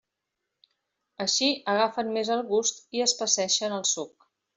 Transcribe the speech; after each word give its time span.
Així 1.25 1.49
agafen 1.73 2.09
més 2.15 2.31
el 2.37 2.41
gust 2.53 2.81
i 3.01 3.05
espesseixen 3.09 3.77
el 3.77 3.85
suc. 3.91 4.27